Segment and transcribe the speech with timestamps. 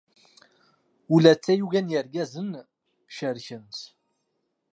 [1.13, 2.51] Ula d tayuga n yizgaren
[3.15, 3.79] cerken-tt.